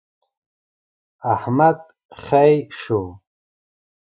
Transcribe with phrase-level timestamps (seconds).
[1.33, 1.77] احمد
[2.21, 3.01] خې شو.